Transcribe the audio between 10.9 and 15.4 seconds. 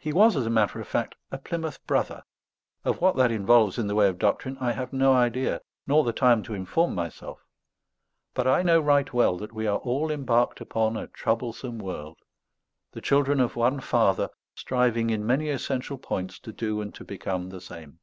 a troublesome world, the children of one Father, striving in